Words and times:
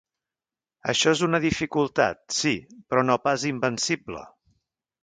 Això 0.93 1.13
és 1.17 1.21
una 1.27 1.41
dificultat, 1.43 2.21
sí, 2.39 2.55
però 2.89 3.05
no 3.11 3.21
pas 3.29 3.47
invencible. 3.53 4.27